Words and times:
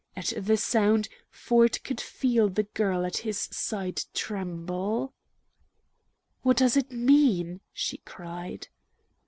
At 0.15 0.33
the 0.35 0.57
sound, 0.57 1.09
Ford 1.29 1.83
could 1.83 2.01
feel 2.01 2.49
the 2.49 2.63
girl 2.63 3.05
at 3.05 3.17
his 3.17 3.37
side 3.51 4.01
tremble. 4.15 5.13
"What 6.41 6.57
does 6.57 6.75
it 6.75 6.91
mean?" 6.91 7.61
she 7.71 7.97
cried. 7.97 8.67